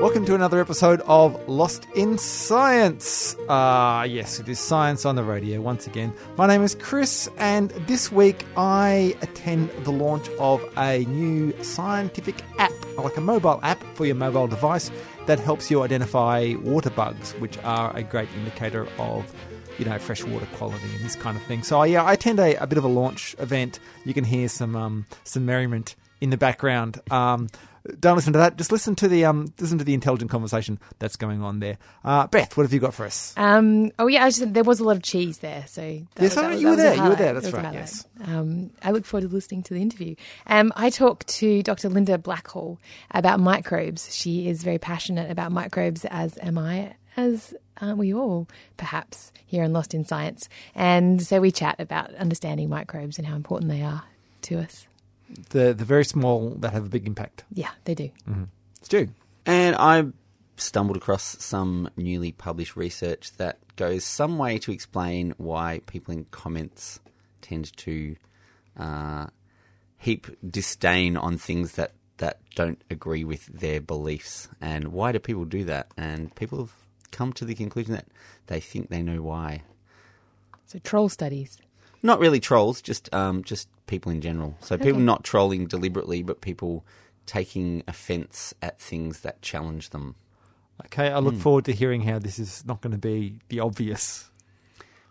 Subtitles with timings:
[0.00, 3.36] Welcome to another episode of Lost in Science.
[3.50, 6.14] Ah, yes, it is science on the radio once again.
[6.38, 12.36] My name is Chris, and this week I attend the launch of a new scientific
[12.58, 14.90] app, like a mobile app for your mobile device
[15.26, 19.30] that helps you identify water bugs, which are a great indicator of
[19.78, 21.62] you know, freshwater quality and this kind of thing.
[21.62, 23.80] So yeah, I attend a, a bit of a launch event.
[24.06, 27.00] You can hear some um, some merriment in the background.
[27.10, 27.48] Um,
[27.98, 28.56] don't listen to that.
[28.56, 31.78] Just listen to the um, listen to the intelligent conversation that's going on there.
[32.04, 33.32] Uh, Beth, what have you got for us?
[33.36, 35.80] Um, oh yeah, I just, there was a lot of cheese there, so
[36.14, 38.06] that Yes, that was- you were that a there, you were there, that's right, yes.
[38.24, 40.14] Um, I look forward to listening to the interview.
[40.46, 41.88] Um, I talked to Dr.
[41.88, 42.78] Linda Blackall
[43.12, 44.14] about microbes.
[44.14, 48.46] She is very passionate about microbes, as am I, as aren't we all,
[48.76, 50.48] perhaps, here in Lost in Science.
[50.74, 54.04] And so we chat about understanding microbes and how important they are
[54.42, 54.86] to us.
[55.50, 57.44] The the very small that have a big impact.
[57.52, 58.10] Yeah, they do.
[58.82, 59.08] Stu,
[59.46, 60.04] And I
[60.56, 66.24] stumbled across some newly published research that goes some way to explain why people in
[66.30, 67.00] comments
[67.40, 68.16] tend to
[68.76, 69.26] uh,
[69.98, 74.48] heap disdain on things that, that don't agree with their beliefs.
[74.60, 75.88] And why do people do that?
[75.96, 76.72] And people have
[77.10, 78.06] come to the conclusion that
[78.46, 79.62] they think they know why.
[80.66, 81.58] So troll studies.
[82.02, 84.56] Not really trolls, just um, just people in general.
[84.60, 86.84] So people not trolling deliberately, but people
[87.26, 90.14] taking offence at things that challenge them.
[90.86, 94.30] okay, I look forward to hearing how this is not going to be the obvious.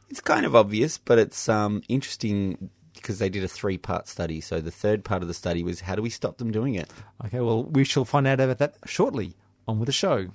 [0.10, 4.42] It's kind of obvious, but it's um, interesting because they did a three part study.
[4.42, 6.90] So the third part of the study was how do we stop them doing it?
[7.26, 9.36] Okay, well, we shall find out about that shortly.
[9.68, 10.30] On with the show.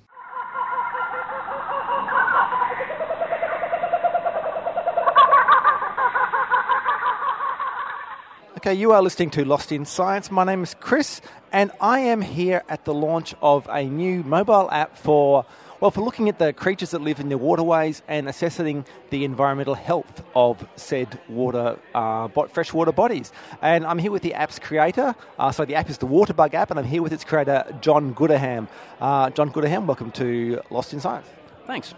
[8.65, 10.31] Okay, you are listening to Lost in Science.
[10.31, 11.21] My name is Chris,
[11.51, 15.45] and I am here at the launch of a new mobile app for,
[15.79, 19.75] well, for looking at the creatures that live in the waterways and assessing the environmental
[19.75, 23.31] health of said water, uh, freshwater bodies.
[23.61, 25.13] And I'm here with the app's creator.
[25.37, 28.15] Uh, so the app is the Waterbug app, and I'm here with its creator, John
[28.15, 28.67] Gooderham.
[28.99, 31.27] Uh, John Gooderham, welcome to Lost in Science.
[31.67, 31.93] Thanks.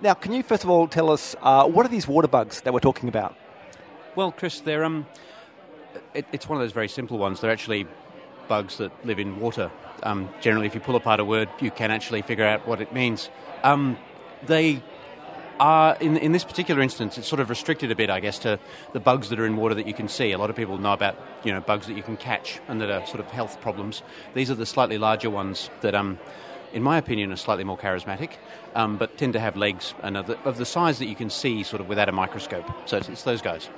[0.00, 2.72] Now, can you first of all tell us uh, what are these water bugs that
[2.72, 3.36] we're talking about?
[4.16, 5.06] Well, Chris, they're um,
[6.14, 7.40] it, it's one of those very simple ones.
[7.40, 7.86] They're actually
[8.48, 9.70] bugs that live in water.
[10.02, 12.92] Um, generally, if you pull apart a word, you can actually figure out what it
[12.92, 13.30] means.
[13.62, 13.96] Um,
[14.46, 14.82] they
[15.60, 18.58] are in in this particular instance, it's sort of restricted a bit, I guess, to
[18.92, 20.32] the bugs that are in water that you can see.
[20.32, 22.90] A lot of people know about you know bugs that you can catch and that
[22.90, 24.02] are sort of health problems.
[24.34, 26.18] These are the slightly larger ones that um.
[26.72, 28.30] In my opinion, are slightly more charismatic,
[28.74, 31.82] um, but tend to have legs and of the size that you can see sort
[31.82, 32.64] of without a microscope.
[32.86, 33.68] So it's, it's those guys.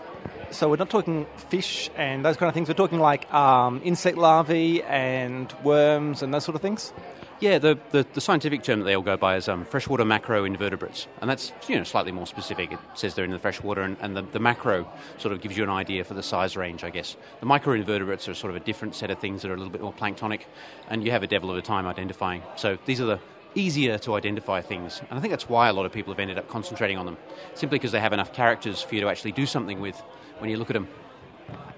[0.54, 2.68] So we're not talking fish and those kind of things.
[2.68, 6.92] We're talking like um, insect larvae and worms and those sort of things.
[7.40, 11.08] Yeah, the, the, the scientific term that they all go by is um, freshwater macroinvertebrates,
[11.20, 12.72] and that's you know slightly more specific.
[12.72, 14.88] It says they're in the freshwater, and, and the, the macro
[15.18, 17.16] sort of gives you an idea for the size range, I guess.
[17.40, 19.82] The microinvertebrates are sort of a different set of things that are a little bit
[19.82, 20.42] more planktonic,
[20.88, 22.42] and you have a devil of a time identifying.
[22.54, 23.20] So these are the
[23.56, 26.38] easier to identify things, and I think that's why a lot of people have ended
[26.38, 27.16] up concentrating on them,
[27.54, 30.00] simply because they have enough characters for you to actually do something with
[30.44, 30.88] when you look at them.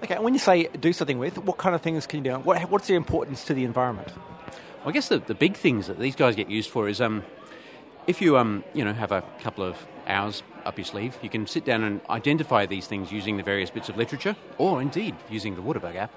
[0.03, 2.37] Okay, and when you say do something with, what kind of things can you do?
[2.39, 4.09] What, what's the importance to the environment?
[4.79, 7.23] Well, I guess the, the big things that these guys get used for is um,
[8.07, 11.47] if you um, you know have a couple of hours up your sleeve, you can
[11.47, 15.55] sit down and identify these things using the various bits of literature, or indeed using
[15.55, 16.11] the Waterbug app.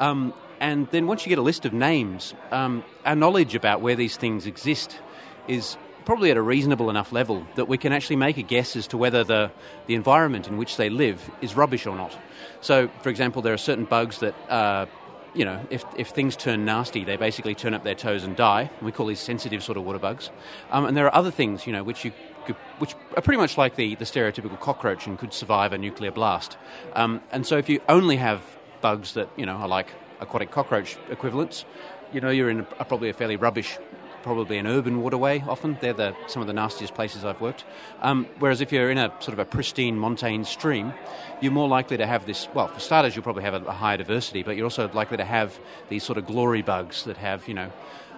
[0.00, 3.94] Um, and then once you get a list of names, um, our knowledge about where
[3.94, 4.98] these things exist
[5.46, 8.86] is probably at a reasonable enough level that we can actually make a guess as
[8.88, 9.50] to whether the,
[9.86, 12.16] the environment in which they live is rubbish or not.
[12.60, 14.86] So, for example, there are certain bugs that, uh,
[15.34, 18.70] you know, if, if things turn nasty, they basically turn up their toes and die.
[18.82, 20.30] We call these sensitive sort of water bugs.
[20.70, 22.12] Um, and there are other things, you know, which you
[22.46, 26.12] could, which are pretty much like the, the stereotypical cockroach and could survive a nuclear
[26.12, 26.56] blast.
[26.94, 28.42] Um, and so if you only have
[28.80, 29.88] bugs that, you know, are like
[30.20, 31.64] aquatic cockroach equivalents,
[32.12, 33.78] you know, you're in a, probably a fairly rubbish
[34.24, 35.44] probably an urban waterway.
[35.46, 37.64] Often they're the, some of the nastiest places I've worked.
[38.00, 40.94] Um, whereas if you're in a sort of a pristine montane stream,
[41.40, 42.48] you're more likely to have this.
[42.54, 45.24] Well, for starters, you'll probably have a, a higher diversity, but you're also likely to
[45.24, 45.56] have
[45.90, 47.70] these sort of glory bugs that have you know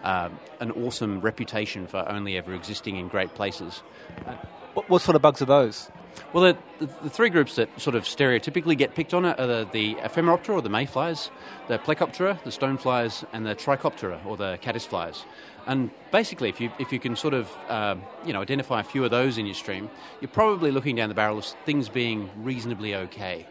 [0.04, 0.30] uh,
[0.60, 3.82] an awesome reputation for only ever existing in great places.
[4.76, 5.90] What, what sort of bugs are those?
[6.34, 9.94] Well, the, the, three groups that sort of stereotypically get picked on are the, the
[9.94, 11.30] Ephemeroptera, or the mayflies,
[11.66, 15.24] the Plecoptera, the stoneflies, and the Trichoptera, or the caddisflies.
[15.66, 17.96] And basically, if you, if you can sort of uh,
[18.26, 19.88] you know, identify a few of those in your stream,
[20.20, 23.46] you're probably looking down the barrel of things being reasonably okay.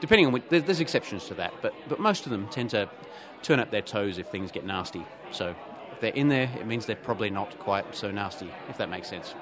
[0.00, 2.88] Depending on which, there's exceptions to that, but, but most of them tend to
[3.42, 5.04] turn up their toes if things get nasty.
[5.30, 5.54] So
[5.92, 9.08] if they're in there, it means they're probably not quite so nasty, if that makes
[9.08, 9.34] sense.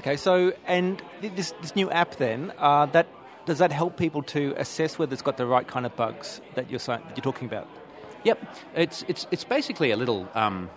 [0.00, 3.06] Okay, so and this this new app then uh, that
[3.44, 6.70] does that help people to assess whether it's got the right kind of bugs that
[6.70, 7.68] you're that you're talking about?
[8.24, 8.38] Yep,
[8.74, 10.26] it's it's it's basically a little.
[10.34, 10.70] Um,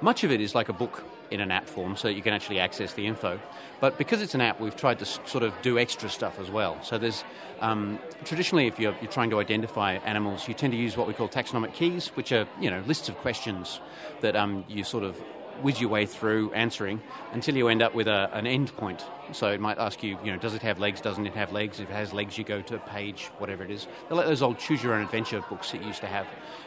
[0.00, 2.58] much of it is like a book in an app form, so you can actually
[2.58, 3.38] access the info.
[3.80, 6.82] But because it's an app, we've tried to sort of do extra stuff as well.
[6.82, 7.22] So there's
[7.60, 11.12] um, traditionally, if you're, you're, trying to identify animals, you tend to use what we
[11.12, 13.80] call taxonomic keys, which are you know lists of questions
[14.22, 15.22] that um, you sort of
[15.62, 17.00] whiz your way through answering
[17.32, 19.04] until you end up with a, an end point.
[19.32, 21.00] So it might ask you, you know, does it have legs?
[21.00, 21.80] Doesn't it have legs?
[21.80, 23.86] If it has legs, you go to a page, whatever it is.
[24.08, 26.26] They're like those old choose your own adventure books that you used to have.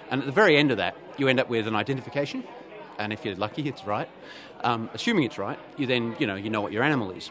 [0.10, 2.44] And at the very end of that, you end up with an identification.
[2.98, 4.10] And if you're lucky, it's right.
[4.62, 7.30] Um, assuming it's right, you then, you know, you know what your animal is.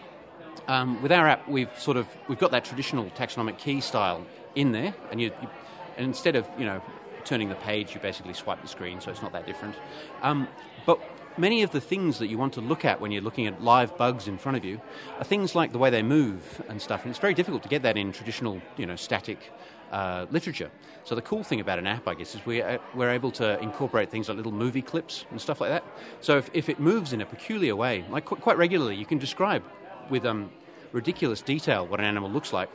[0.68, 4.72] Um, with our app, we've sort of we've got that traditional taxonomic key style in
[4.72, 5.48] there, and you, you
[5.96, 6.82] and instead of you know
[7.24, 9.74] turning the page, you basically swipe the screen, so it's not that different.
[10.22, 10.48] Um,
[10.84, 11.00] but
[11.38, 13.96] many of the things that you want to look at when you're looking at live
[13.96, 14.80] bugs in front of you
[15.18, 17.02] are things like the way they move and stuff.
[17.02, 19.52] And it's very difficult to get that in traditional, you know, static
[19.92, 20.70] uh, literature.
[21.04, 24.10] So the cool thing about an app, I guess, is we're, we're able to incorporate
[24.10, 25.84] things like little movie clips and stuff like that.
[26.20, 29.18] So if, if it moves in a peculiar way, like qu- quite regularly, you can
[29.18, 29.62] describe
[30.10, 30.50] with um,
[30.92, 32.68] ridiculous detail what an animal looks like,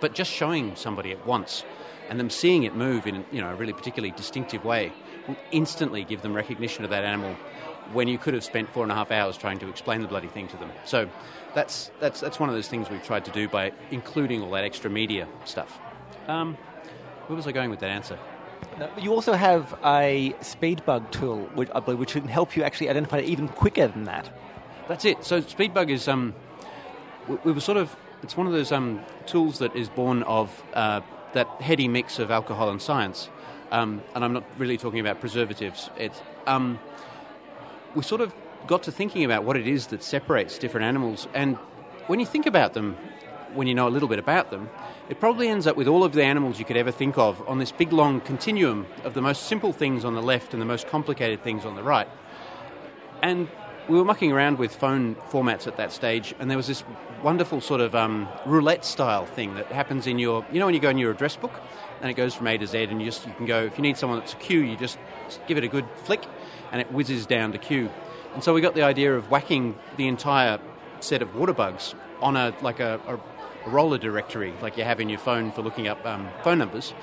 [0.00, 1.64] but just showing somebody at once
[2.08, 4.92] and them seeing it move in you know, a really particularly distinctive way
[5.28, 7.36] will instantly give them recognition of that animal
[7.92, 10.28] when you could have spent four and a half hours trying to explain the bloody
[10.28, 10.70] thing to them.
[10.84, 11.08] So
[11.54, 14.64] that's, that's, that's one of those things we've tried to do by including all that
[14.64, 15.78] extra media stuff.
[16.28, 16.56] Um,
[17.26, 18.18] where was I going with that answer?
[18.98, 23.18] You also have a speedbug tool, which I believe, which can help you actually identify
[23.18, 24.30] it even quicker than that.
[24.88, 25.24] That's it.
[25.24, 26.34] So speedbug is um,
[27.28, 30.62] we, we were sort of it's one of those um, tools that is born of
[30.74, 31.00] uh,
[31.32, 33.28] that heady mix of alcohol and science.
[33.70, 35.90] Um, and I'm not really talking about preservatives.
[35.96, 36.78] It's um,
[37.94, 38.34] we sort of
[38.66, 41.28] got to thinking about what it is that separates different animals.
[41.34, 41.56] And
[42.06, 42.96] when you think about them,
[43.54, 44.70] when you know a little bit about them,
[45.08, 47.58] it probably ends up with all of the animals you could ever think of on
[47.58, 50.86] this big long continuum of the most simple things on the left and the most
[50.88, 52.08] complicated things on the right.
[53.22, 53.48] And
[53.88, 56.84] we were mucking around with phone formats at that stage, and there was this
[57.22, 60.80] wonderful sort of um, roulette style thing that happens in your, you know, when you
[60.80, 61.52] go in your address book
[62.00, 63.82] and it goes from A to Z, and you just you can go if you
[63.82, 64.98] need someone that's a Q, you just
[65.46, 66.24] give it a good flick,
[66.72, 67.88] and it whizzes down to Q.
[68.34, 70.58] And so we got the idea of whacking the entire
[71.00, 75.00] set of water bugs on a like a, a, a roller directory, like you have
[75.00, 76.94] in your phone for looking up um, phone numbers,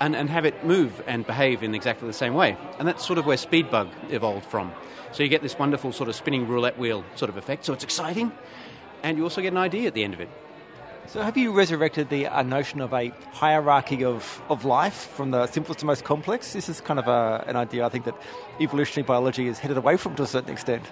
[0.00, 2.56] and, and have it move and behave in exactly the same way.
[2.78, 4.72] And that's sort of where Speedbug evolved from.
[5.12, 7.64] So you get this wonderful sort of spinning roulette wheel sort of effect.
[7.64, 8.32] So it's exciting,
[9.02, 10.28] and you also get an idea at the end of it.
[11.08, 15.46] So, have you resurrected the uh, notion of a hierarchy of, of life from the
[15.48, 16.52] simplest to most complex?
[16.52, 18.14] This is kind of a, an idea I think that
[18.60, 20.84] evolutionary biology is headed away from to a certain extent.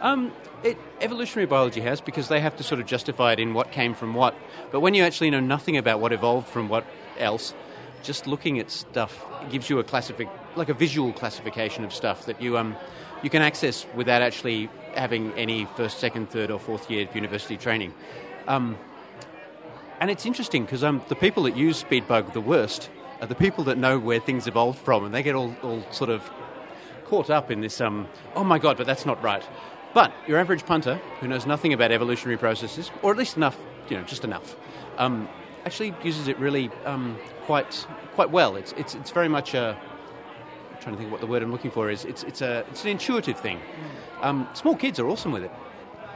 [0.00, 0.32] Um,
[0.64, 3.94] it, evolutionary biology has because they have to sort of justify it in what came
[3.94, 4.34] from what.
[4.72, 6.84] But when you actually know nothing about what evolved from what
[7.18, 7.54] else,
[8.02, 12.40] just looking at stuff gives you a classific, like a visual classification of stuff that
[12.40, 12.76] you um,
[13.22, 17.94] you can access without actually having any first, second, third, or fourth year university training.
[18.48, 18.76] Um,
[20.00, 23.64] and it's interesting because um, the people that use Speedbug the worst are the people
[23.64, 26.30] that know where things evolved from, and they get all, all sort of
[27.06, 27.80] caught up in this.
[27.80, 29.44] Um, oh my god, but that's not right.
[29.94, 33.56] But your average punter who knows nothing about evolutionary processes, or at least enough,
[33.88, 34.56] you know, just enough,
[34.98, 35.28] um,
[35.64, 38.56] actually uses it really um, quite quite well.
[38.56, 39.78] It's it's it's very much a
[40.72, 42.04] I'm trying to think what the word I'm looking for is.
[42.04, 43.60] It's it's a it's an intuitive thing.
[44.20, 45.52] Um, small kids are awesome with it.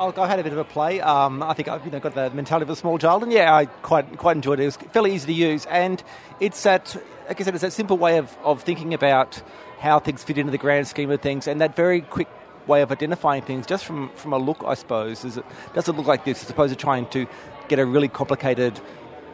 [0.01, 1.01] I had a bit of a play.
[1.01, 3.55] Um, I think I've you know, got the mentality of a small child, and yeah,
[3.55, 4.63] I quite quite enjoyed it.
[4.63, 6.03] It was fairly easy to use, and
[6.41, 6.95] it's that,
[7.27, 9.43] like I said, it's that simple way of, of thinking about
[9.81, 12.29] how things fit into the grand scheme of things, and that very quick
[12.67, 15.25] way of identifying things just from, from a look, I suppose.
[15.25, 17.27] Is it does it look like this as opposed to trying to
[17.69, 18.81] get a really complicated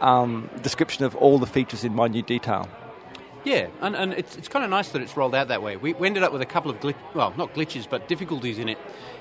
[0.01, 2.67] um, description of all the features in minute detail?
[3.43, 5.77] Yeah, and, and it's, it's kind of nice that it's rolled out that way.
[5.77, 8.69] We, we ended up with a couple of glitch, well, not glitches, but difficulties in
[8.69, 8.79] it,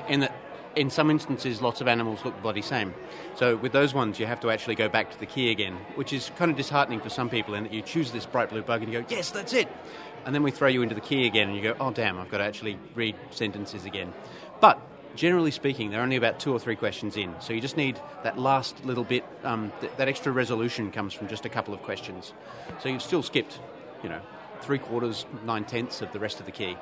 [0.08, 0.34] in that
[0.76, 2.94] in some instances lots of animals look bloody same.
[3.36, 6.12] So with those ones, you have to actually go back to the key again, which
[6.12, 7.54] is kind of disheartening for some people.
[7.54, 9.68] In that you choose this bright blue bug and you go, yes, that's it,
[10.24, 12.30] and then we throw you into the key again, and you go, oh damn, I've
[12.30, 14.12] got to actually read sentences again.
[14.60, 14.80] But
[15.14, 17.34] generally speaking, they're only about two or three questions in.
[17.40, 21.28] So you just need that last little bit, um, th- that extra resolution comes from
[21.28, 22.32] just a couple of questions.
[22.82, 23.60] So you've still skipped,
[24.02, 24.20] you know,
[24.60, 26.76] three quarters, nine tenths of the rest of the key.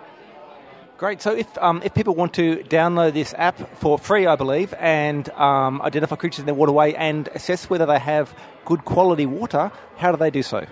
[1.03, 1.19] Great.
[1.21, 5.29] So if um, if people want to download this app for free, I believe, and
[5.31, 8.33] um, identify creatures in their waterway and assess whether they have
[8.65, 10.65] good quality water, how do they do so?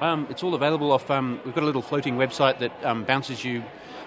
[0.00, 1.08] Um, it's all available off.
[1.12, 3.62] Um, we've got a little floating website that um, bounces you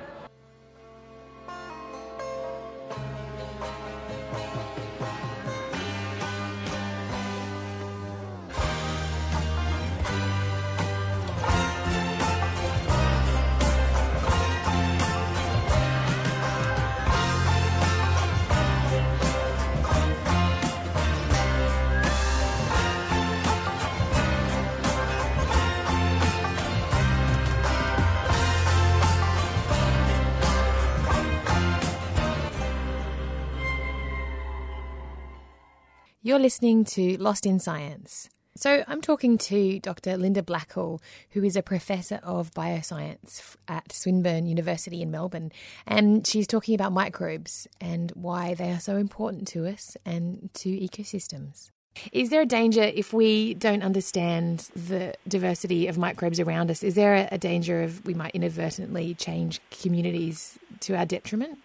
[36.38, 38.30] You're listening to Lost in Science.
[38.56, 40.18] So, I'm talking to Dr.
[40.18, 41.02] Linda Blackall,
[41.32, 45.52] who is a professor of bioscience at Swinburne University in Melbourne.
[45.88, 50.70] And she's talking about microbes and why they are so important to us and to
[50.70, 51.72] ecosystems.
[52.12, 56.84] Is there a danger if we don't understand the diversity of microbes around us?
[56.84, 61.58] Is there a, a danger of we might inadvertently change communities to our detriment?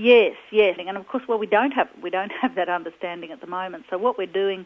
[0.00, 3.40] Yes, yes, and of course, well, we don't have we don't have that understanding at
[3.40, 3.84] the moment.
[3.90, 4.64] So what we're doing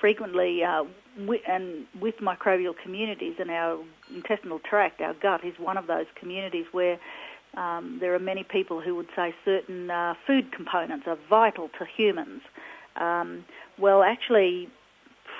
[0.00, 0.82] frequently, uh,
[1.20, 3.78] with, and with microbial communities, and our
[4.12, 6.98] intestinal tract, our gut, is one of those communities where
[7.56, 11.84] um, there are many people who would say certain uh, food components are vital to
[11.84, 12.42] humans.
[12.96, 13.44] Um,
[13.78, 14.68] well, actually,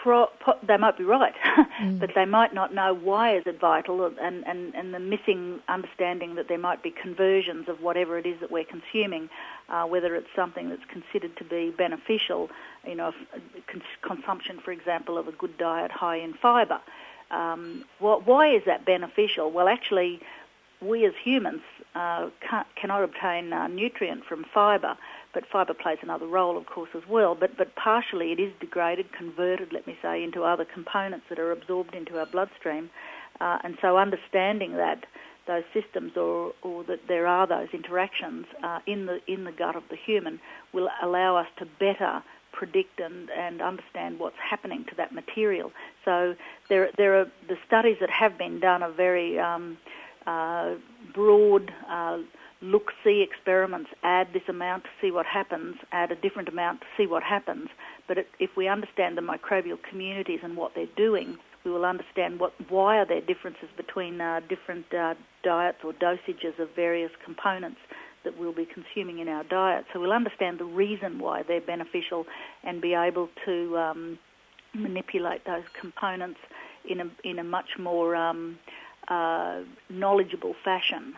[0.03, 1.35] pro, po, they might be right,
[1.81, 1.99] mm.
[2.01, 6.35] but they might not know why is it vital, and, and, and the missing understanding
[6.35, 9.29] that there might be conversions of whatever it is that we're consuming,
[9.69, 12.51] uh, whether it's something that's considered to be beneficial,
[12.87, 13.13] you know,
[13.71, 16.81] cons- consumption, for example, of a good diet high in fibre.
[17.31, 19.51] Um, what, why is that beneficial?
[19.53, 20.21] Well, actually,
[20.81, 21.63] we as humans
[21.95, 22.29] uh,
[22.75, 24.97] cannot obtain uh, nutrient from fibre
[25.35, 27.35] but fibre plays another role, of course, as well.
[27.35, 31.53] But, but partially it is degraded, converted, let me say, into other components that are
[31.53, 32.91] absorbed into our bloodstream.
[33.41, 35.05] Uh, and so understanding that
[35.47, 39.75] those systems or, or that there are those interactions uh, in, the, in the gut
[39.75, 40.39] of the human
[40.73, 42.23] will allow us to better
[42.53, 45.73] predict and, and understand what's happening to that material.
[46.05, 46.35] So
[46.69, 49.79] there, there are the studies that have been done are very um,
[50.27, 50.75] uh,
[51.15, 52.19] broad, uh,
[52.63, 56.87] look see experiments, add this amount to see what happens, add a different amount to
[56.97, 57.69] see what happens.
[58.07, 62.41] But it, if we understand the microbial communities and what they're doing, we will understand
[62.41, 67.79] what why are there differences between uh, different uh, diets or dosages of various components
[68.25, 69.85] that we'll be consuming in our diet.
[69.93, 72.27] So we'll understand the reason why they're beneficial
[72.63, 74.19] and be able to um,
[74.75, 76.39] manipulate those components
[76.89, 78.59] in a in a much more um,
[79.09, 81.15] uh, knowledgeable fashion.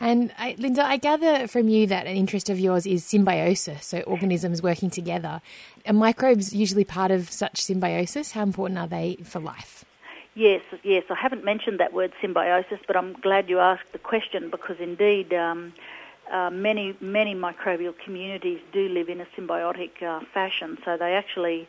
[0.00, 4.00] And I, Linda, I gather from you that an interest of yours is symbiosis, so
[4.02, 5.42] organisms working together.
[5.86, 8.32] Are microbes usually part of such symbiosis?
[8.32, 9.84] How important are they for life?
[10.34, 11.02] Yes, yes.
[11.10, 15.34] I haven't mentioned that word symbiosis, but I'm glad you asked the question because indeed
[15.34, 15.72] um,
[16.30, 20.78] uh, many many microbial communities do live in a symbiotic uh, fashion.
[20.84, 21.68] So they actually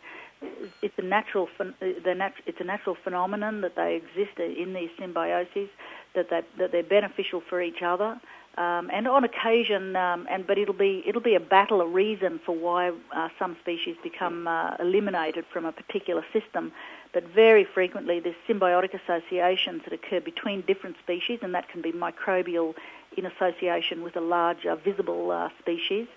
[0.81, 1.49] it's a natural
[1.81, 5.69] it's a natural phenomenon that they exist in these symbioses
[6.15, 8.19] that they that they're beneficial for each other.
[8.57, 12.39] Um, and on occasion, um, and but it'll be it'll be a battle, a reason
[12.45, 16.71] for why uh, some species become uh, eliminated from a particular system.
[17.13, 21.91] But very frequently, there's symbiotic associations that occur between different species, and that can be
[21.91, 22.75] microbial
[23.17, 26.07] in association with a larger visible uh, species.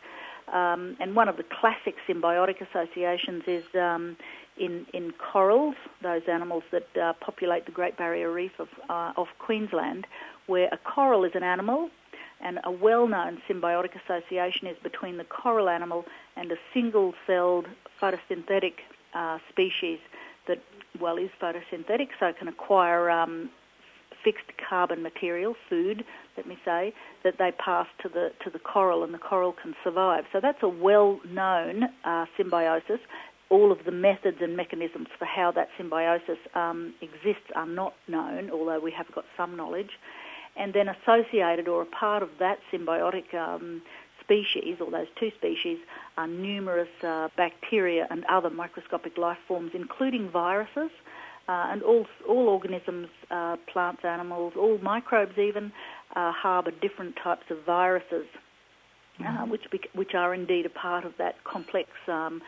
[0.53, 4.17] Um, and one of the classic symbiotic associations is um,
[4.59, 9.29] in, in corals, those animals that uh, populate the Great Barrier Reef of, uh, of
[9.39, 10.07] Queensland,
[10.47, 11.91] where a coral is an animal
[12.41, 16.05] and a well-known symbiotic association is between the coral animal
[16.37, 17.67] and a single-celled
[18.01, 18.75] photosynthetic
[19.15, 19.99] uh, species
[20.49, 20.59] that,
[21.01, 23.49] well, is photosynthetic, so can acquire um,
[24.25, 26.05] fixed carbon material, food,
[26.37, 29.75] let me say, that they pass to the to the coral, and the coral can
[29.85, 30.25] survive.
[30.33, 33.01] So that's a well-known uh, symbiosis.
[33.51, 38.51] All of the methods and mechanisms for how that symbiosis um, exists are not known,
[38.51, 39.91] although we have got some knowledge.
[40.57, 43.83] And then associated or a part of that symbiotic um,
[44.23, 45.79] species, or those two species,
[46.17, 50.91] are numerous uh, bacteria and other microscopic life forms, including viruses.
[51.49, 55.73] Uh, and all, all organisms, uh, plants, animals, all microbes even,
[56.15, 58.27] uh, harbour different types of viruses,
[59.21, 59.51] mm-hmm.
[59.51, 59.63] which,
[59.95, 62.41] which are indeed a part of that complex um,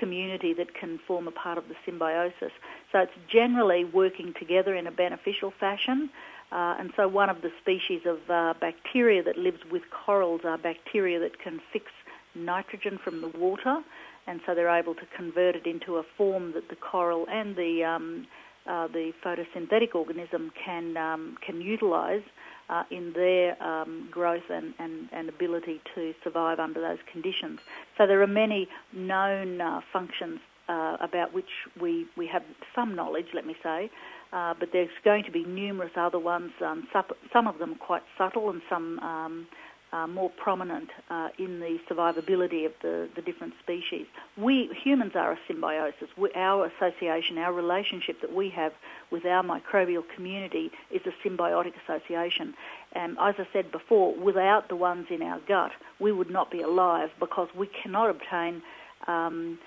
[0.00, 2.52] community that can form a part of the symbiosis.
[2.92, 6.08] So it's generally working together in a beneficial fashion.
[6.50, 10.56] Uh, and so one of the species of uh, bacteria that lives with corals are
[10.56, 11.86] bacteria that can fix
[12.34, 13.80] nitrogen from the water,
[14.28, 17.82] and so they're able to convert it into a form that the coral and the
[17.84, 18.26] um,
[18.66, 22.22] uh, the photosynthetic organism can um, can utilise
[22.68, 27.60] uh, in their um, growth and, and, and ability to survive under those conditions.
[27.96, 31.48] So there are many known uh, functions uh, about which
[31.80, 32.42] we, we have
[32.74, 33.90] some knowledge, let me say,
[34.32, 36.86] uh, but there's going to be numerous other ones, um,
[37.32, 39.46] some of them quite subtle and some um,
[39.92, 44.06] uh, more prominent uh, in the survivability of the, the different species.
[44.36, 46.08] We humans are a symbiosis.
[46.16, 48.72] We, our association, our relationship that we have
[49.10, 52.54] with our microbial community is a symbiotic association.
[52.92, 56.62] And as I said before, without the ones in our gut, we would not be
[56.62, 58.62] alive because we cannot obtain.
[59.06, 59.58] Um,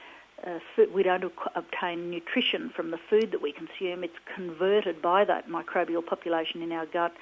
[0.45, 4.03] uh, food, we don't obtain nutrition from the food that we consume.
[4.03, 7.13] It's converted by that microbial population in our gut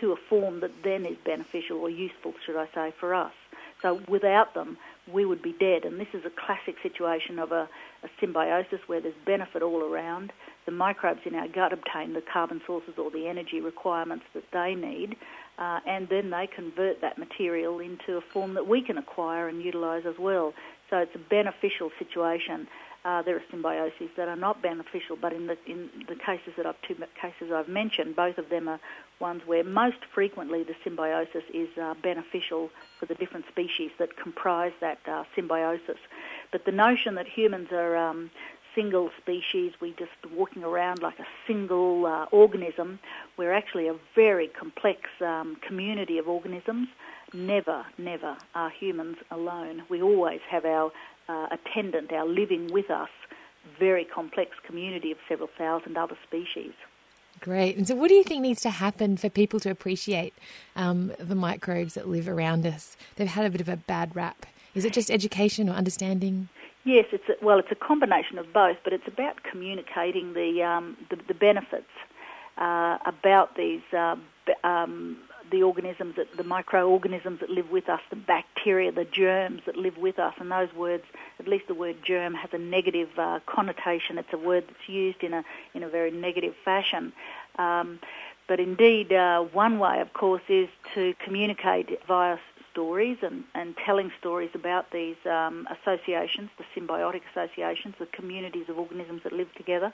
[0.00, 3.32] to a form that then is beneficial or useful, should I say, for us.
[3.82, 4.76] So without them,
[5.12, 5.84] we would be dead.
[5.84, 7.68] And this is a classic situation of a,
[8.02, 10.32] a, symbiosis where there's benefit all around.
[10.66, 14.74] The microbes in our gut obtain the carbon sources or the energy requirements that they
[14.74, 15.16] need,
[15.58, 19.62] uh, and then they convert that material into a form that we can acquire and
[19.62, 20.52] utilise as well.
[20.90, 22.66] So it's a beneficial situation.
[23.04, 26.66] Uh, there are symbioses that are not beneficial, but in the in the cases that
[26.66, 28.80] I've two cases I've mentioned, both of them are
[29.20, 34.72] ones where most frequently the symbiosis is uh, beneficial for the different species that comprise
[34.80, 35.98] that uh, symbiosis.
[36.50, 38.30] But the notion that humans are um,
[38.74, 42.98] single species, we just walking around like a single uh, organism,
[43.36, 46.88] we're actually a very complex um, community of organisms.
[47.32, 49.82] Never, never are humans alone.
[49.88, 50.90] We always have our
[51.28, 53.10] uh, attendant, our living with us,
[53.78, 56.72] very complex community of several thousand other species.
[57.40, 57.76] Great.
[57.76, 60.34] And so, what do you think needs to happen for people to appreciate
[60.74, 62.96] um, the microbes that live around us?
[63.16, 64.46] They've had a bit of a bad rap.
[64.74, 66.48] Is it just education or understanding?
[66.84, 70.96] Yes, it's a, well, it's a combination of both, but it's about communicating the um,
[71.10, 71.90] the, the, benefits
[72.56, 74.16] uh, about these uh,
[74.64, 75.18] um,
[75.50, 79.96] the organisms that the microorganisms that live with us, the bacteria, the germs that live
[79.96, 81.04] with us, and those words,
[81.38, 84.18] at least the word germ, has a negative uh, connotation.
[84.18, 87.12] It's a word that's used in a in a very negative fashion.
[87.58, 88.00] Um,
[88.46, 92.38] but indeed, uh, one way, of course, is to communicate via
[92.72, 98.78] stories and, and telling stories about these um, associations, the symbiotic associations, the communities of
[98.78, 99.92] organisms that live together,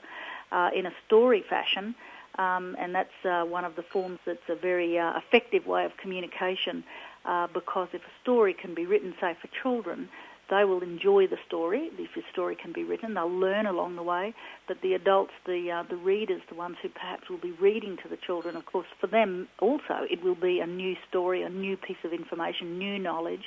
[0.51, 1.95] uh, in a story fashion.
[2.37, 5.95] Um, and that's uh, one of the forms that's a very uh, effective way of
[5.97, 6.83] communication
[7.25, 10.09] uh, because if a story can be written, say, for children,
[10.49, 11.89] they will enjoy the story.
[11.97, 14.33] If the story can be written, they'll learn along the way.
[14.67, 18.09] But the adults, the uh, the readers, the ones who perhaps will be reading to
[18.09, 21.77] the children, of course, for them also, it will be a new story, a new
[21.77, 23.45] piece of information, new knowledge.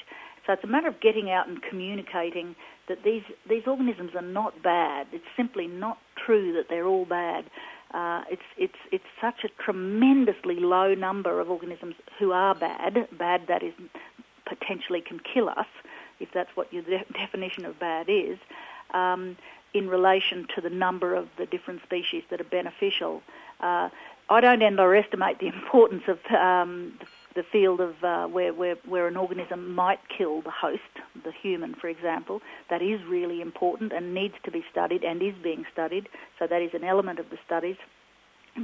[0.49, 2.57] So it's a matter of getting out and communicating
[2.89, 5.07] that these these organisms are not bad.
[5.13, 7.45] It's simply not true that they're all bad.
[7.93, 13.07] Uh, it's it's it's such a tremendously low number of organisms who are bad.
[13.19, 13.75] Bad that is
[14.47, 15.67] potentially can kill us,
[16.19, 18.39] if that's what your de- definition of bad is.
[18.95, 19.37] Um,
[19.75, 23.21] in relation to the number of the different species that are beneficial,
[23.61, 23.91] uh,
[24.31, 26.99] I don't underestimate the importance of um,
[27.39, 31.73] the field of uh, where, where, where an organism might kill the host, the human,
[31.81, 36.09] for example, that is really important and needs to be studied and is being studied.
[36.37, 37.77] So that is an element of the studies.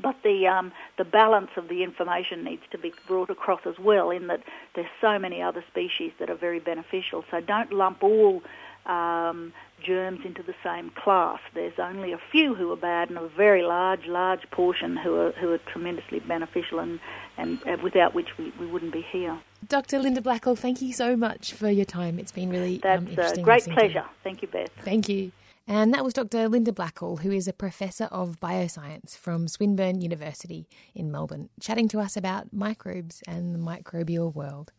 [0.02, 4.10] But the um, the balance of the information needs to be brought across as well.
[4.10, 4.42] In that
[4.74, 7.22] there's so many other species that are very beneficial.
[7.30, 8.42] So don't lump all
[8.86, 9.52] um,
[9.84, 11.38] germs into the same class.
[11.54, 15.32] There's only a few who are bad and a very large, large portion who are,
[15.32, 17.00] who are tremendously beneficial and,
[17.36, 19.38] and uh, without which we, we wouldn't be here.
[19.66, 19.98] Dr.
[19.98, 22.18] Linda Blackall, thank you so much for your time.
[22.18, 23.40] It's been really That's um, interesting.
[23.40, 24.04] a great pleasure.
[24.22, 24.70] Thank you, Beth.
[24.82, 25.32] Thank you.
[25.66, 26.46] And that was Dr.
[26.48, 32.00] Linda Blackall, who is a professor of bioscience from Swinburne University in Melbourne, chatting to
[32.00, 34.72] us about microbes and the microbial world.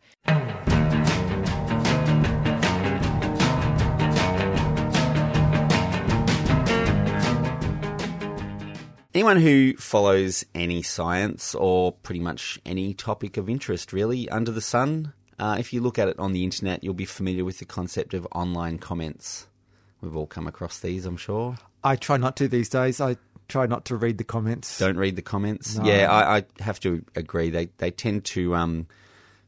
[9.16, 14.60] Anyone who follows any science or pretty much any topic of interest, really, under the
[14.60, 17.64] sun, uh, if you look at it on the internet, you'll be familiar with the
[17.64, 19.46] concept of online comments.
[20.02, 21.56] We've all come across these, I'm sure.
[21.82, 23.00] I try not to these days.
[23.00, 23.16] I
[23.48, 24.78] try not to read the comments.
[24.78, 25.78] Don't read the comments.
[25.78, 25.86] No.
[25.86, 27.48] Yeah, I, I have to agree.
[27.48, 28.86] They they tend to, um,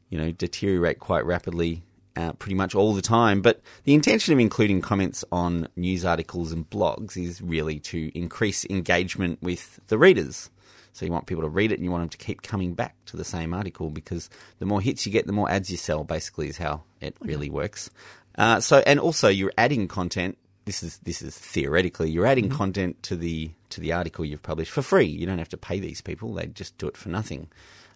[0.08, 1.82] you know, deteriorate quite rapidly,
[2.18, 3.40] uh, pretty much all the time.
[3.40, 8.64] But the intention of including comments on news articles and blogs is really to increase
[8.64, 10.50] engagement with the readers.
[10.92, 12.96] So you want people to read it, and you want them to keep coming back
[13.06, 14.28] to the same article because
[14.58, 16.02] the more hits you get, the more ads you sell.
[16.02, 17.88] Basically, is how it really works.
[18.36, 20.36] Uh, so, and also you're adding content.
[20.64, 24.72] This is this is theoretically you're adding content to the to the article you've published
[24.72, 25.06] for free.
[25.06, 27.48] You don't have to pay these people; they just do it for nothing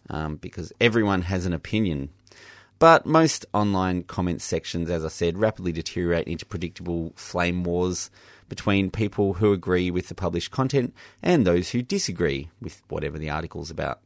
[0.09, 2.11] um, because everyone has an opinion.
[2.83, 8.11] But most online comment sections, as I said, rapidly deteriorate into predictable flame wars
[8.49, 10.93] between people who agree with the published content
[11.23, 14.01] and those who disagree with whatever the article's about.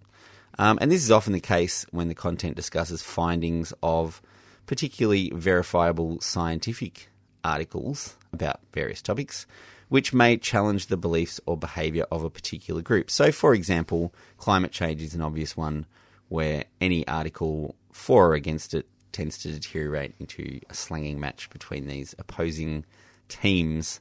[0.58, 4.20] Um, and this is often the case when the content discusses findings of
[4.66, 7.08] particularly verifiable scientific
[7.42, 9.46] articles about various topics,
[9.88, 13.10] which may challenge the beliefs or behaviour of a particular group.
[13.10, 15.86] So, for example, climate change is an obvious one
[16.28, 21.86] where any article for or against it tends to deteriorate into a slanging match between
[21.86, 22.84] these opposing
[23.28, 24.00] teams.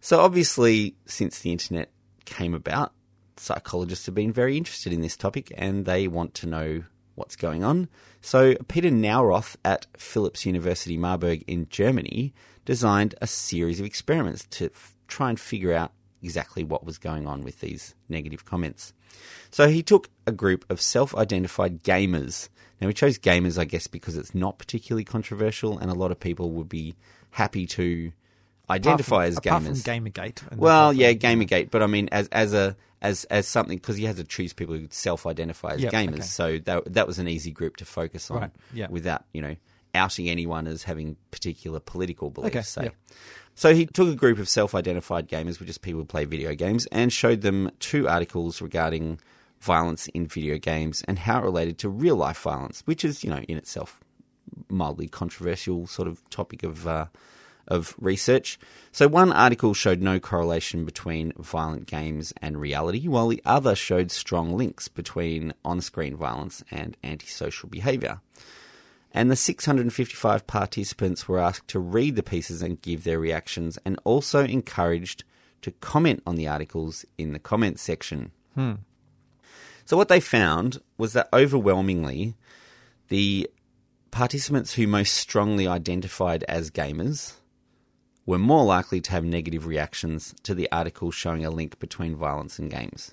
[0.00, 1.90] So, obviously, since the internet
[2.24, 2.92] came about,
[3.36, 7.62] psychologists have been very interested in this topic and they want to know what's going
[7.62, 7.88] on.
[8.22, 12.32] So, Peter Nauroth at Philipps University Marburg in Germany
[12.64, 17.26] designed a series of experiments to f- try and figure out exactly what was going
[17.26, 18.94] on with these negative comments.
[19.50, 22.48] So, he took a group of self identified gamers.
[22.80, 26.18] Now, we chose gamers, I guess, because it's not particularly controversial and a lot of
[26.20, 26.94] people would be
[27.30, 28.12] happy to
[28.70, 29.84] identify Apart as from, apart gamers.
[29.84, 30.50] from Gamergate.
[30.50, 31.40] and Well, yeah, sort of thing.
[31.40, 34.52] Gamergate, but I mean, as as a as as something because you had to choose
[34.52, 36.22] people who self-identify as Yep, gamers, okay.
[36.22, 38.86] so that that was an easy group to focus on, Right, yeah.
[38.90, 39.56] without you know
[39.94, 42.56] outing anyone as having particular political beliefs.
[42.56, 42.82] Okay, say.
[42.84, 42.94] yep.
[43.54, 46.86] So he took a group of self-identified gamers, which is people who play video games,
[46.86, 49.20] and showed them two articles regarding
[49.60, 53.30] violence in video games and how it related to real life violence, which is you
[53.30, 54.00] know in itself
[54.68, 57.06] mildly controversial sort of topic of uh,
[57.68, 58.58] of research.
[58.90, 64.10] So one article showed no correlation between violent games and reality, while the other showed
[64.10, 68.20] strong links between on-screen violence and antisocial behavior.
[69.12, 73.98] And the 655 participants were asked to read the pieces and give their reactions, and
[74.04, 75.24] also encouraged
[75.62, 78.30] to comment on the articles in the comments section.
[78.54, 78.74] Hmm.
[79.84, 82.36] So what they found was that overwhelmingly,
[83.08, 83.50] the
[84.10, 87.34] participants who most strongly identified as gamers
[88.26, 92.58] were more likely to have negative reactions to the article showing a link between violence
[92.58, 93.12] and games.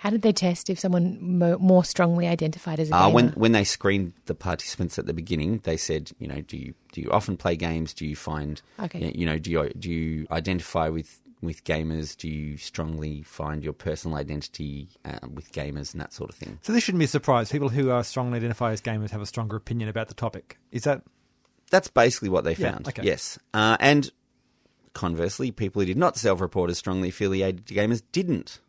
[0.00, 3.14] How did they test if someone mo- more strongly identified as a Uh, gamer?
[3.14, 6.74] when when they screened the participants at the beginning, they said, you know, do you
[6.92, 7.92] do you often play games?
[7.92, 9.12] Do you find, Okay.
[9.14, 12.16] you know, do you do you identify with with gamers?
[12.16, 16.58] Do you strongly find your personal identity uh, with gamers and that sort of thing?
[16.62, 17.50] So this shouldn't be a surprise.
[17.50, 20.58] People who are strongly identified as gamers have a stronger opinion about the topic.
[20.72, 21.02] Is that
[21.70, 22.88] That's basically what they Yeah, found.
[22.88, 23.02] okay.
[23.04, 24.10] Yes, uh, and
[24.94, 28.60] conversely, people who did not self-report as strongly affiliated to gamers didn't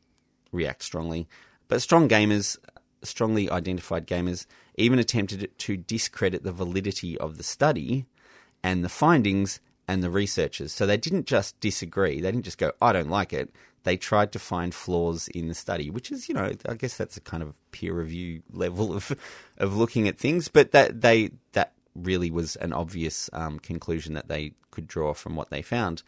[0.52, 1.28] react strongly.
[1.68, 2.58] But strong gamers,
[3.04, 8.06] strongly identified gamers, even attempted to discredit the validity of the study
[8.64, 10.72] and the findings and the researchers.
[10.72, 12.22] So they didn't just disagree.
[12.22, 13.52] They didn't just go, "I don't like it."
[13.84, 17.18] They tried to find flaws in the study, which is, you know, I guess that's
[17.18, 19.16] a kind of peer review level of
[19.58, 20.48] of looking at things.
[20.48, 25.36] But that they that really was an obvious um, conclusion that they could draw from
[25.36, 26.04] what they found.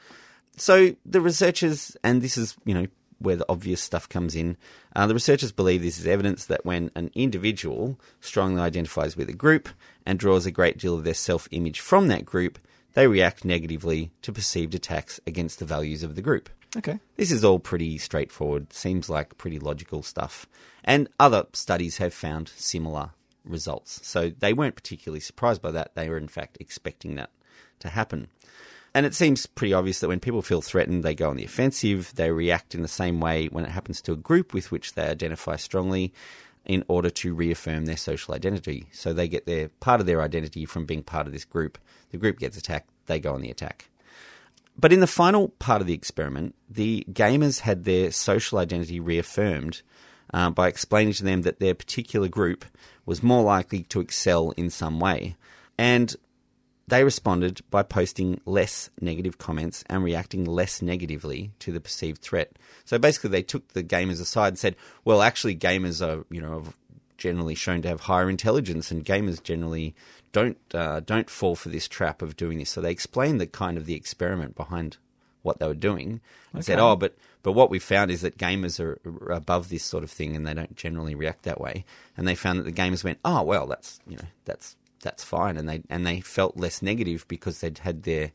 [0.58, 2.88] So the researchers, and this is, you know,
[3.22, 4.58] where the obvious stuff comes in,
[4.96, 9.34] uh, the researchers believe this is evidence that when an individual strongly identifies with a
[9.34, 9.70] group
[10.06, 12.60] and draws a great deal of their self image from that group,
[12.94, 16.50] they react negatively to perceived attacks against the values of the group.
[16.78, 17.00] okay?
[17.16, 20.48] This is all pretty straightforward, seems like pretty logical stuff.
[20.84, 23.12] And other studies have found similar
[23.46, 24.06] results.
[24.08, 25.96] So they weren't particularly surprised by that.
[25.96, 27.30] They were, in fact, expecting that
[27.80, 28.28] to happen.
[28.94, 32.14] And it seems pretty obvious that when people feel threatened, they go on the offensive.
[32.16, 35.08] They react in the same way when it happens to a group with which they
[35.08, 36.14] identify strongly
[36.66, 38.88] in order to reaffirm their social identity.
[38.92, 41.78] So they get their part of their identity from being part of this group.
[42.12, 43.90] The group gets attacked, they go on the attack.
[44.78, 49.82] but in the final part of the experiment, the gamers had their social identity reaffirmed
[50.34, 52.66] uh, by explaining to them that their particular group
[53.06, 55.36] was more likely to excel in some way.
[55.78, 56.16] And
[56.92, 62.60] they responded by posting less negative comments and reacting less negatively to the perceived threat.
[62.84, 64.76] So basically, they took the gamers aside and said,
[65.06, 66.66] "Well, actually, gamers are you know
[67.18, 69.96] generally shown to have higher intelligence, and gamers generally
[70.34, 73.78] don't uh, don't fall for this trap of doing this." So they explained the kind
[73.78, 74.98] of the experiment behind
[75.44, 76.20] what they were doing
[76.52, 76.64] and okay.
[76.74, 79.00] said, "Oh, but but what we found is that gamers are
[79.32, 81.86] above this sort of thing, and they don't generally react that way."
[82.18, 85.58] And they found that the gamers went, "Oh, well, that's you know that's that's fine,
[85.58, 88.32] and they and they felt less negative because they'd had their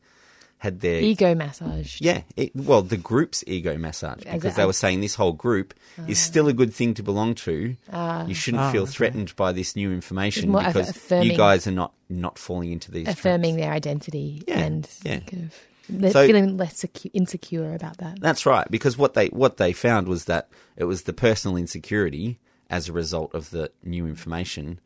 [0.58, 2.00] had their ego massage.
[2.00, 6.04] Yeah, it, well, the group's ego massage because they were saying this whole group uh,
[6.08, 7.76] is still a good thing to belong to.
[7.90, 8.92] Uh, you shouldn't oh, feel okay.
[8.92, 13.08] threatened by this new information because affirming, you guys are not not falling into these
[13.08, 13.66] affirming traps.
[13.66, 15.20] their identity yeah, and yeah.
[15.20, 18.20] Kind of so, feeling less secu- insecure about that.
[18.20, 22.38] That's right, because what they what they found was that it was the personal insecurity
[22.68, 24.80] as a result of the new information.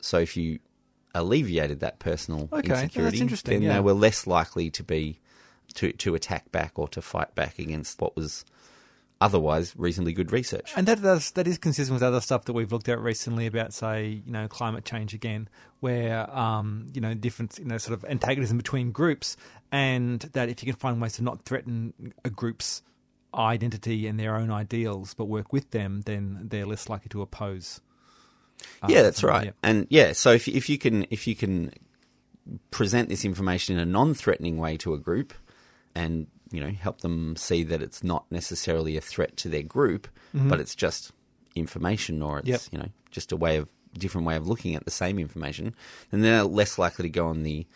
[0.00, 0.58] So if you
[1.14, 3.74] alleviated that personal okay, insecurity, then yeah.
[3.74, 5.20] they were less likely to be
[5.74, 8.44] to to attack back or to fight back against what was
[9.20, 10.72] otherwise reasonably good research.
[10.76, 13.74] And that does, that is consistent with other stuff that we've looked at recently about,
[13.74, 15.48] say, you know, climate change again,
[15.80, 19.36] where um, you know different you know sort of antagonism between groups,
[19.70, 22.82] and that if you can find ways to not threaten a group's
[23.34, 27.80] identity and their own ideals, but work with them, then they're less likely to oppose
[28.88, 29.52] yeah, that's right.
[29.62, 31.72] And yeah, so if if you can if you can
[32.70, 35.32] present this information in a non-threatening way to a group,
[35.94, 40.08] and you know help them see that it's not necessarily a threat to their group,
[40.34, 40.48] mm-hmm.
[40.48, 41.12] but it's just
[41.54, 42.60] information or it's yep.
[42.70, 43.68] you know just a way of
[43.98, 45.74] different way of looking at the same information,
[46.10, 47.66] then they're less likely to go on the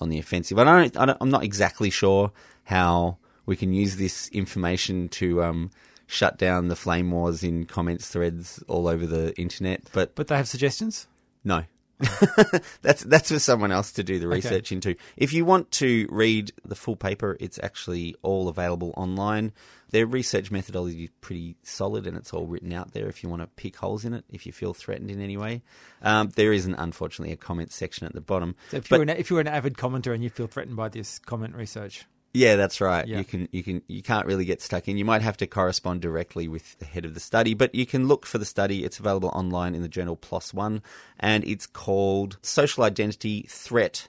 [0.00, 0.58] on the offensive.
[0.58, 2.32] I don't, I don't I'm not exactly sure
[2.64, 5.70] how we can use this information to um,
[6.10, 9.82] shut down the flame wars in comments threads all over the internet.
[9.92, 11.06] But but they have suggestions.
[11.44, 11.64] No,
[12.82, 14.74] that's that's for someone else to do the research okay.
[14.74, 14.94] into.
[15.16, 19.52] If you want to read the full paper, it's actually all available online.
[19.90, 23.08] Their research methodology is pretty solid, and it's all written out there.
[23.08, 25.62] If you want to pick holes in it, if you feel threatened in any way,
[26.02, 28.54] um, there isn't unfortunately a comment section at the bottom.
[28.70, 31.18] So if you're, an, if you're an avid commenter and you feel threatened by this
[31.18, 33.06] comment research, yeah, that's right.
[33.06, 33.18] Yeah.
[33.18, 34.96] You can you can you can't really get stuck in.
[34.96, 38.06] You might have to correspond directly with the head of the study, but you can
[38.06, 38.84] look for the study.
[38.84, 40.18] It's available online in the journal
[40.52, 40.82] One,
[41.18, 44.08] and it's called "Social Identity Threat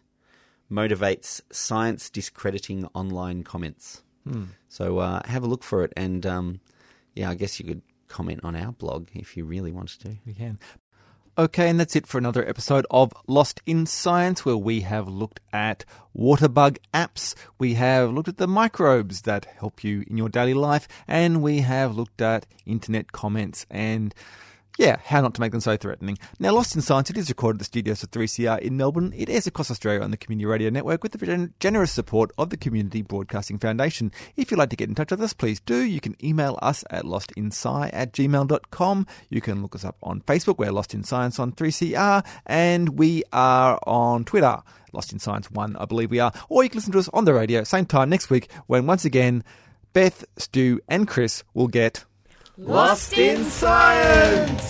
[0.72, 4.44] Motivates Science Discrediting Online Comments." Hmm.
[4.70, 6.60] So uh, have a look for it, and um,
[7.16, 10.18] yeah, I guess you could comment on our blog if you really wanted to.
[10.26, 10.60] You can.
[11.38, 15.40] Okay, and that's it for another episode of Lost in Science, where we have looked
[15.54, 20.28] at water bug apps, we have looked at the microbes that help you in your
[20.28, 24.14] daily life, and we have looked at internet comments and
[24.82, 26.18] yeah, how not to make them so threatening.
[26.40, 29.14] Now, Lost in Science, it is recorded at the studios of 3CR in Melbourne.
[29.16, 32.58] It airs across Australia on the Community Radio Network with the generous support of the
[32.58, 34.12] Community Broadcasting Foundation.
[34.36, 35.84] If you'd like to get in touch with us, please do.
[35.84, 39.08] You can email us at lostinsci at gmail.com.
[39.30, 40.58] You can look us up on Facebook.
[40.58, 42.26] We're Lost in Science on 3CR.
[42.48, 44.64] And we are on Twitter.
[44.94, 46.34] Lost in Science 1, I believe we are.
[46.50, 49.06] Or you can listen to us on the radio, same time next week, when once
[49.06, 49.44] again,
[49.94, 52.04] Beth, Stu, and Chris will get
[52.64, 54.68] Lost in Science!